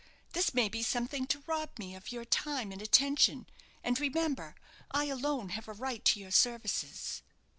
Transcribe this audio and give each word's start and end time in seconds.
This 0.33 0.55
may 0.55 0.67
be 0.67 0.81
something 0.81 1.27
to 1.27 1.43
rob 1.45 1.77
me 1.77 1.93
of 1.93 2.11
your 2.11 2.25
time 2.25 2.71
and 2.71 2.81
attention; 2.81 3.45
and 3.83 3.99
remember 3.99 4.55
I 4.89 5.05
alone 5.05 5.49
have 5.49 5.67
a 5.67 5.73
right 5.73 6.03
to 6.05 6.19
your 6.19 6.31
services." 6.31 7.21